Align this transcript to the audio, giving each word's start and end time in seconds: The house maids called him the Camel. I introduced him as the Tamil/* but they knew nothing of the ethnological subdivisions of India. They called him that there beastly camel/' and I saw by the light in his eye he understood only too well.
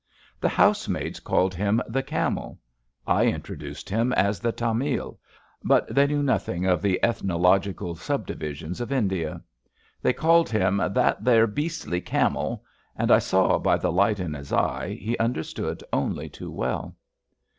The 0.39 0.49
house 0.49 0.87
maids 0.87 1.19
called 1.19 1.53
him 1.53 1.79
the 1.87 2.01
Camel. 2.01 2.57
I 3.05 3.27
introduced 3.27 3.87
him 3.87 4.11
as 4.13 4.39
the 4.39 4.51
Tamil/* 4.51 5.19
but 5.63 5.93
they 5.93 6.07
knew 6.07 6.23
nothing 6.23 6.65
of 6.65 6.81
the 6.81 6.99
ethnological 7.03 7.93
subdivisions 7.93 8.81
of 8.81 8.91
India. 8.91 9.43
They 10.01 10.13
called 10.13 10.49
him 10.49 10.77
that 10.77 11.23
there 11.23 11.45
beastly 11.45 12.01
camel/' 12.01 12.63
and 12.95 13.11
I 13.11 13.19
saw 13.19 13.59
by 13.59 13.77
the 13.77 13.91
light 13.91 14.19
in 14.19 14.33
his 14.33 14.51
eye 14.51 14.97
he 14.99 15.19
understood 15.19 15.83
only 15.93 16.29
too 16.29 16.49
well. 16.49 16.95